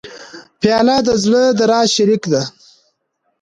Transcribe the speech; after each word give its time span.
پیاله 0.59 0.97
د 1.07 1.09
زړه 1.23 1.41
د 1.57 1.61
راز 1.71 1.87
شریک 1.95 2.23
دی. 2.31 2.43